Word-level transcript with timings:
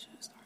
Asian 0.00 0.22
star. 0.22 0.39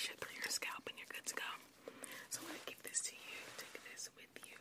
brush 0.00 0.16
it 0.16 0.20
through 0.24 0.32
your 0.40 0.48
scalp 0.48 0.80
and 0.88 0.96
you're 0.96 1.12
good 1.12 1.28
to 1.28 1.36
go. 1.36 1.44
So 2.32 2.40
I'm 2.40 2.48
going 2.48 2.56
to 2.56 2.68
give 2.72 2.80
this 2.88 3.04
to 3.04 3.12
you. 3.12 3.36
Take 3.60 3.76
this 3.92 4.08
with 4.16 4.32
you 4.48 4.56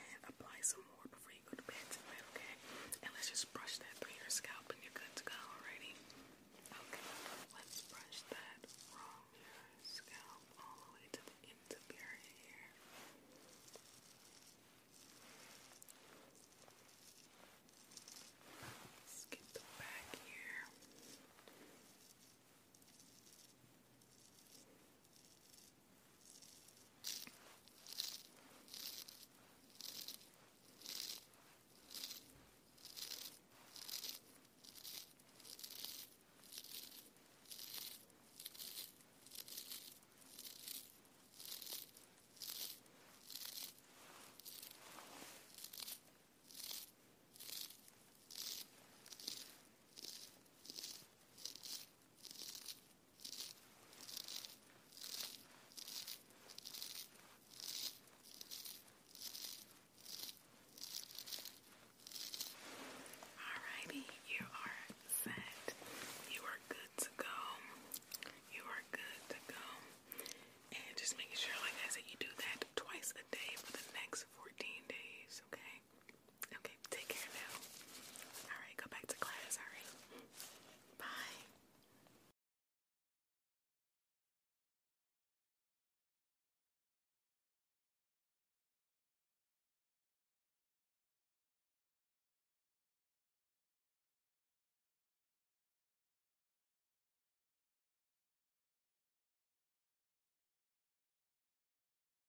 and 0.00 0.20
apply 0.32 0.56
some 0.64 0.80
more 0.96 1.04
before 1.12 1.36
you 1.36 1.44
go 1.44 1.60
to 1.60 1.66
bed 1.68 1.84
tonight, 1.92 2.24
okay? 2.32 2.56
And 3.04 3.12
let's 3.12 3.28
just 3.28 3.52
brush 3.52 3.76
that 3.76 3.92
through 4.00 4.16
your 4.16 4.32
scalp 4.32 4.72